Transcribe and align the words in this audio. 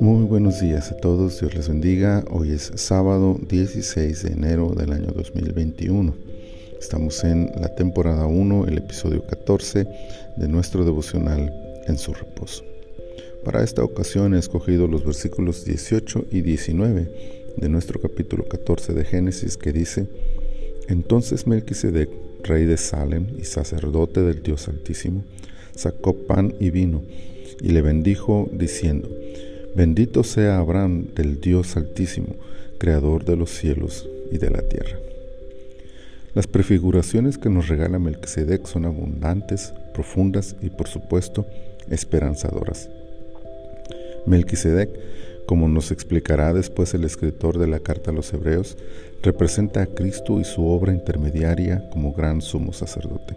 Muy 0.00 0.24
buenos 0.24 0.60
días 0.60 0.92
a 0.92 0.96
todos, 0.96 1.40
Dios 1.40 1.54
les 1.54 1.68
bendiga. 1.68 2.24
Hoy 2.30 2.52
es 2.52 2.70
sábado 2.76 3.36
16 3.48 4.22
de 4.22 4.32
enero 4.32 4.74
del 4.76 4.92
año 4.92 5.08
2021. 5.08 6.14
Estamos 6.78 7.24
en 7.24 7.50
la 7.60 7.74
temporada 7.74 8.26
1, 8.26 8.66
el 8.66 8.78
episodio 8.78 9.26
14 9.26 9.88
de 10.36 10.48
nuestro 10.48 10.84
devocional 10.84 11.52
En 11.86 11.98
su 11.98 12.14
reposo. 12.14 12.64
Para 13.44 13.64
esta 13.64 13.82
ocasión 13.82 14.34
he 14.34 14.38
escogido 14.38 14.86
los 14.86 15.04
versículos 15.04 15.64
18 15.64 16.26
y 16.30 16.42
19 16.42 17.54
de 17.56 17.68
nuestro 17.68 18.00
capítulo 18.00 18.44
14 18.48 18.92
de 18.92 19.04
Génesis 19.04 19.56
que 19.56 19.72
dice, 19.72 20.06
Entonces 20.88 21.46
Melquisedec, 21.48 22.08
rey 22.44 22.66
de 22.66 22.76
Salem 22.76 23.26
y 23.36 23.44
sacerdote 23.44 24.20
del 24.20 24.42
Dios 24.42 24.68
Altísimo, 24.68 25.24
sacó 25.74 26.14
pan 26.14 26.54
y 26.60 26.70
vino 26.70 27.02
y 27.60 27.68
le 27.68 27.82
bendijo 27.82 28.48
diciendo, 28.52 29.08
Bendito 29.74 30.22
sea 30.22 30.58
Abraham 30.58 31.06
del 31.14 31.40
Dios 31.40 31.76
Altísimo, 31.76 32.36
Creador 32.78 33.24
de 33.24 33.36
los 33.36 33.50
cielos 33.50 34.08
y 34.30 34.38
de 34.38 34.50
la 34.50 34.62
tierra. 34.62 34.98
Las 36.34 36.46
prefiguraciones 36.46 37.38
que 37.38 37.48
nos 37.48 37.68
regala 37.68 37.98
Melquisedec 37.98 38.66
son 38.66 38.84
abundantes, 38.84 39.72
profundas 39.92 40.56
y 40.60 40.70
por 40.70 40.88
supuesto 40.88 41.46
esperanzadoras. 41.90 42.88
Melquisedec, 44.26 44.90
como 45.46 45.68
nos 45.68 45.90
explicará 45.90 46.52
después 46.52 46.94
el 46.94 47.04
escritor 47.04 47.58
de 47.58 47.66
la 47.66 47.78
carta 47.78 48.10
a 48.10 48.14
los 48.14 48.32
Hebreos, 48.32 48.76
representa 49.22 49.82
a 49.82 49.86
Cristo 49.86 50.40
y 50.40 50.44
su 50.44 50.66
obra 50.66 50.92
intermediaria 50.92 51.88
como 51.90 52.12
gran 52.12 52.42
sumo 52.42 52.72
sacerdote. 52.72 53.36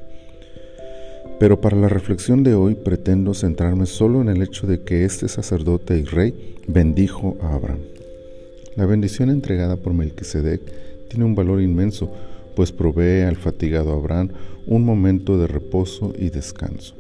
Pero 1.40 1.62
para 1.62 1.78
la 1.78 1.88
reflexión 1.88 2.44
de 2.44 2.56
hoy 2.56 2.74
pretendo 2.74 3.34
centrarme 3.34 3.86
solo 3.86 4.22
en 4.22 4.30
el 4.30 4.42
hecho 4.42 4.66
de 4.66 4.82
que 4.82 5.06
este 5.06 5.28
sacerdote 5.28 5.98
y 5.98 6.04
rey 6.04 6.56
bendijo 6.68 7.38
a 7.42 7.54
Abraham. 7.54 7.82
La 8.76 8.86
bendición 8.86 9.30
entregada 9.30 9.76
por 9.78 9.94
Melquisedec 9.94 10.62
tiene 11.10 11.26
un 11.26 11.36
valor 11.36 11.62
inmenso, 11.62 12.12
pues 12.56 12.72
provee 12.72 13.22
al 13.22 13.36
fatigado 13.36 13.92
Abraham 13.92 14.30
un 14.66 14.84
momento 14.84 15.38
de 15.38 15.48
reposo 15.48 16.14
y 16.18 16.30
descanso. 16.30 16.96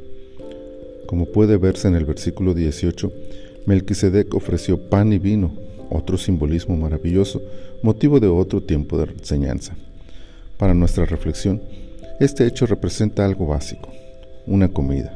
Como 1.08 1.26
puede 1.26 1.58
verse 1.58 1.88
en 1.88 1.96
el 1.96 2.06
versículo 2.06 2.54
18, 2.54 3.12
Melquisedec 3.66 4.34
ofreció 4.36 4.78
pan 4.90 5.14
y 5.14 5.18
vino, 5.18 5.52
otro 5.90 6.18
simbolismo 6.18 6.76
maravilloso, 6.78 7.42
motivo 7.82 8.20
de 8.20 8.28
otro 8.28 8.62
tiempo 8.62 8.98
de 8.98 9.12
enseñanza. 9.12 9.76
Para 10.58 10.74
nuestra 10.74 11.06
reflexión, 11.06 11.62
este 12.20 12.46
hecho 12.46 12.66
representa 12.66 13.26
algo 13.26 13.46
básico, 13.46 13.90
una 14.48 14.70
comida, 14.70 15.14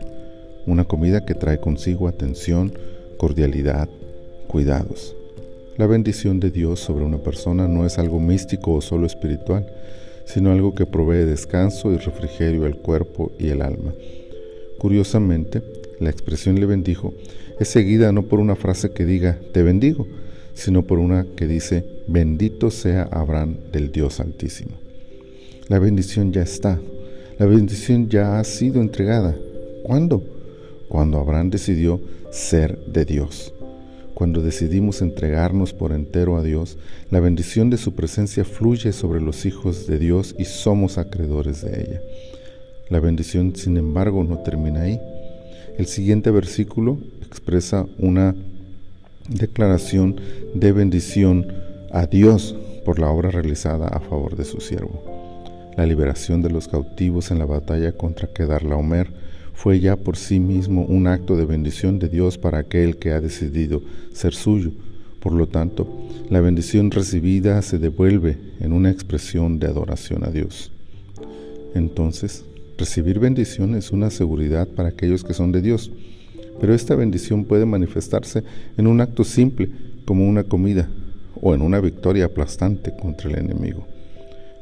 una 0.68 0.84
comida 0.84 1.26
que 1.26 1.34
trae 1.34 1.60
consigo 1.60 2.08
atención, 2.08 2.74
cordialidad, 3.18 3.90
cuidados. 4.48 5.16
La 5.78 5.88
bendición 5.88 6.40
de 6.40 6.52
Dios 6.52 6.80
sobre 6.80 7.06
una 7.06 7.18
persona 7.18 7.68
no 7.68 7.86
es 7.86 7.98
algo 7.98 8.20
místico 8.20 8.74
o 8.74 8.82
solo 8.82 9.08
espiritual, 9.08 9.66
sino 10.26 10.52
algo 10.52 10.76
que 10.76 10.86
provee 10.86 11.26
descanso 11.26 11.92
y 11.92 11.98
refrigerio 11.98 12.66
al 12.66 12.76
cuerpo 12.76 13.32
y 13.40 13.48
el 13.48 13.62
alma. 13.62 13.94
Curiosamente, 14.78 15.64
la 16.00 16.10
expresión 16.10 16.60
le 16.60 16.66
bendijo 16.66 17.14
es 17.62 17.68
seguida 17.68 18.12
no 18.12 18.24
por 18.24 18.40
una 18.40 18.56
frase 18.56 18.90
que 18.90 19.06
diga 19.06 19.38
te 19.54 19.62
bendigo, 19.62 20.08
sino 20.56 20.82
por 20.82 20.98
una 20.98 21.28
que 21.36 21.46
dice 21.46 21.86
bendito 22.08 22.72
sea 22.72 23.04
Abraham 23.04 23.58
del 23.72 23.92
Dios 23.92 24.20
Altísimo. 24.20 24.72
La 25.68 25.78
bendición 25.78 26.34
ya 26.34 26.42
está, 26.42 26.80
la 27.38 27.46
bendición 27.46 28.10
ya 28.10 28.40
ha 28.40 28.44
sido 28.44 28.82
entregada. 28.82 29.36
¿Cuándo? 29.84 30.24
Cuando 30.90 31.20
Abraham 31.20 31.50
decidió 31.50 32.00
ser 32.32 32.78
de 32.86 33.06
Dios. 33.06 33.54
Cuando 34.14 34.42
decidimos 34.42 35.02
entregarnos 35.02 35.74
por 35.74 35.94
entero 35.94 36.38
a 36.38 36.44
Dios, 36.44 36.78
la 37.10 37.20
bendición 37.20 37.70
de 37.70 37.78
su 37.78 37.96
presencia 37.96 38.46
fluye 38.46 38.94
sobre 38.94 39.22
los 39.22 39.46
hijos 39.46 39.88
de 39.88 39.98
Dios 39.98 40.36
y 40.38 40.46
somos 40.46 40.98
acreedores 40.98 41.62
de 41.64 41.82
ella. 41.82 42.02
La 42.90 43.00
bendición, 43.00 43.56
sin 43.56 43.78
embargo, 43.78 44.24
no 44.24 44.40
termina 44.40 44.82
ahí. 44.82 45.00
El 45.78 45.88
siguiente 45.88 46.30
versículo 46.30 47.00
expresa 47.26 47.88
una 47.98 48.36
declaración 49.28 50.20
de 50.54 50.72
bendición 50.72 51.48
a 51.92 52.06
Dios 52.06 52.56
por 52.86 53.00
la 53.00 53.10
obra 53.10 53.32
realizada 53.32 53.88
a 53.88 54.00
favor 54.02 54.36
de 54.36 54.46
su 54.46 54.60
siervo. 54.60 55.21
La 55.78 55.86
liberación 55.86 56.42
de 56.42 56.50
los 56.50 56.68
cautivos 56.68 57.32
en 57.32 57.40
la 57.40 57.46
batalla 57.46 57.94
contra 57.94 58.28
Kedarlaomer 58.28 59.08
fue 59.54 59.80
ya 59.80 59.96
por 59.96 60.18
sí 60.18 60.40
mismo 60.40 60.84
un 60.86 61.08
acto 61.08 61.38
de 61.38 61.46
bendición 61.46 61.98
de 62.00 62.10
Dios 62.10 62.38
para 62.38 62.60
aquel 62.60 62.98
que 62.98 63.12
ha 63.12 63.22
decidido 63.22 63.82
ser 64.14 64.34
suyo. 64.34 64.72
Por 65.22 65.34
lo 65.34 65.48
tanto, 65.48 65.88
la 66.30 66.42
bendición 66.42 66.92
recibida 66.92 67.62
se 67.62 67.78
devuelve 67.78 68.38
en 68.60 68.74
una 68.74 68.90
expresión 68.90 69.60
de 69.60 69.68
adoración 69.68 70.24
a 70.24 70.32
Dios. 70.32 70.72
Entonces, 71.74 72.44
recibir 72.78 73.20
bendición 73.20 73.76
es 73.76 73.92
una 73.92 74.10
seguridad 74.10 74.68
para 74.68 74.90
aquellos 74.90 75.24
que 75.24 75.34
son 75.34 75.52
de 75.52 75.62
Dios, 75.62 75.92
pero 76.60 76.74
esta 76.74 76.96
bendición 76.96 77.46
puede 77.46 77.66
manifestarse 77.66 78.44
en 78.78 78.88
un 78.88 79.00
acto 79.00 79.24
simple 79.24 79.70
como 80.06 80.28
una 80.28 80.44
comida 80.44 80.90
o 81.40 81.54
en 81.54 81.62
una 81.62 81.80
victoria 81.80 82.26
aplastante 82.26 82.94
contra 83.00 83.30
el 83.30 83.38
enemigo. 83.38 83.91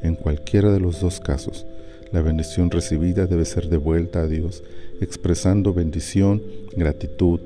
En 0.01 0.15
cualquiera 0.15 0.71
de 0.71 0.79
los 0.79 1.01
dos 1.01 1.19
casos, 1.19 1.65
la 2.11 2.21
bendición 2.21 2.71
recibida 2.71 3.27
debe 3.27 3.45
ser 3.45 3.69
devuelta 3.69 4.21
a 4.21 4.27
Dios, 4.27 4.63
expresando 5.01 5.73
bendición, 5.73 6.41
gratitud, 6.75 7.39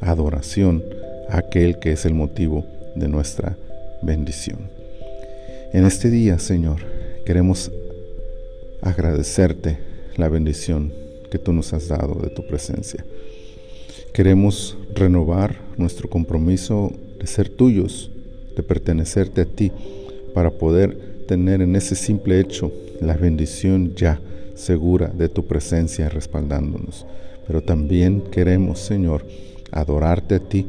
adoración 0.00 0.84
a 1.28 1.38
aquel 1.38 1.78
que 1.78 1.92
es 1.92 2.04
el 2.04 2.14
motivo 2.14 2.64
de 2.94 3.08
nuestra 3.08 3.56
bendición. 4.02 4.70
En 5.72 5.84
este 5.84 6.10
día, 6.10 6.38
Señor, 6.38 6.80
queremos 7.24 7.72
agradecerte 8.82 9.78
la 10.16 10.28
bendición 10.28 10.92
que 11.30 11.38
tú 11.38 11.52
nos 11.52 11.72
has 11.72 11.88
dado 11.88 12.20
de 12.20 12.30
tu 12.30 12.46
presencia. 12.46 13.04
Queremos 14.12 14.78
renovar 14.94 15.56
nuestro 15.76 16.08
compromiso 16.08 16.92
de 17.18 17.26
ser 17.26 17.48
tuyos, 17.48 18.12
de 18.54 18.62
pertenecerte 18.62 19.40
a 19.40 19.44
ti, 19.44 19.72
para 20.32 20.50
poder 20.50 21.13
tener 21.26 21.62
en 21.62 21.76
ese 21.76 21.94
simple 21.94 22.40
hecho 22.40 22.72
la 23.00 23.14
bendición 23.14 23.94
ya 23.94 24.20
segura 24.54 25.08
de 25.08 25.28
tu 25.28 25.46
presencia 25.46 26.08
respaldándonos. 26.08 27.06
Pero 27.46 27.62
también 27.62 28.22
queremos, 28.30 28.80
Señor, 28.80 29.26
adorarte 29.70 30.36
a 30.36 30.40
ti, 30.40 30.66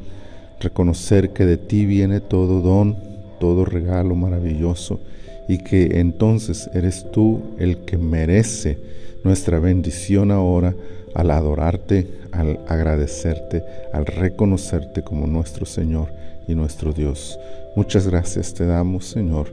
reconocer 0.60 1.30
que 1.30 1.46
de 1.46 1.58
ti 1.58 1.86
viene 1.86 2.20
todo 2.20 2.62
don, 2.62 2.98
todo 3.40 3.66
regalo 3.66 4.16
maravilloso 4.16 5.00
y 5.48 5.60
que 5.60 6.00
entonces 6.00 6.70
eres 6.74 7.06
tú 7.12 7.42
el 7.60 7.80
que 7.80 7.98
merece 7.98 8.80
nuestra 9.24 9.60
bendición 9.60 10.32
ahora 10.32 10.74
al 11.14 11.32
adorarte, 11.32 12.08
al 12.32 12.60
agradecerte, 12.68 13.64
al 13.94 14.06
reconocerte 14.06 15.04
como 15.04 15.28
nuestro 15.28 15.66
Señor 15.66 16.10
y 16.48 16.56
nuestro 16.56 16.92
Dios. 16.92 17.40
Muchas 17.76 18.08
gracias 18.08 18.54
te 18.54 18.66
damos, 18.66 19.06
Señor 19.06 19.48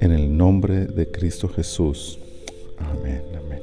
en 0.00 0.12
el 0.12 0.36
nombre 0.36 0.86
de 0.86 1.10
Cristo 1.10 1.48
Jesús. 1.48 2.18
Amén, 2.78 3.22
amén. 3.36 3.60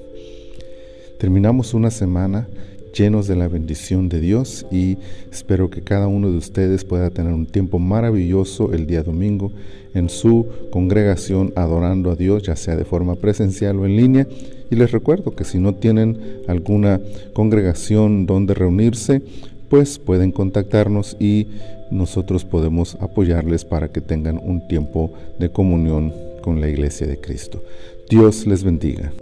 Terminamos 1.19 1.73
una 1.73 1.91
semana 1.91 2.47
llenos 2.93 3.27
de 3.27 3.35
la 3.35 3.47
bendición 3.47 4.09
de 4.09 4.19
Dios 4.19 4.65
y 4.71 4.97
espero 5.31 5.69
que 5.69 5.81
cada 5.81 6.07
uno 6.07 6.29
de 6.29 6.37
ustedes 6.37 6.83
pueda 6.83 7.09
tener 7.09 7.33
un 7.33 7.45
tiempo 7.45 7.79
maravilloso 7.79 8.73
el 8.73 8.85
día 8.85 9.03
domingo 9.03 9.51
en 9.93 10.09
su 10.09 10.47
congregación 10.71 11.53
adorando 11.55 12.11
a 12.11 12.15
Dios, 12.15 12.43
ya 12.43 12.55
sea 12.55 12.75
de 12.75 12.85
forma 12.85 13.15
presencial 13.15 13.79
o 13.79 13.85
en 13.85 13.95
línea. 13.95 14.27
Y 14.69 14.75
les 14.75 14.91
recuerdo 14.91 15.35
que 15.35 15.43
si 15.43 15.59
no 15.59 15.75
tienen 15.75 16.17
alguna 16.47 17.01
congregación 17.33 18.25
donde 18.25 18.53
reunirse, 18.53 19.21
pues 19.71 19.99
pueden 19.99 20.33
contactarnos 20.33 21.15
y 21.17 21.47
nosotros 21.91 22.43
podemos 22.43 22.97
apoyarles 22.99 23.63
para 23.63 23.87
que 23.87 24.01
tengan 24.01 24.37
un 24.37 24.67
tiempo 24.67 25.13
de 25.39 25.49
comunión 25.49 26.13
con 26.41 26.59
la 26.59 26.67
iglesia 26.67 27.07
de 27.07 27.21
Cristo. 27.21 27.63
Dios 28.09 28.45
les 28.45 28.65
bendiga. 28.65 29.13